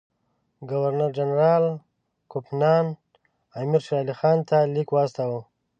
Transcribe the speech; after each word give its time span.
ګورنر 0.69 1.09
جنرال 1.17 1.65
کوفمان 2.31 2.85
امیر 3.59 3.81
شېرعلي 3.85 4.13
خان 4.19 4.37
ته 4.49 4.57
لیک 4.73 4.89
واستاوه. 4.91 5.39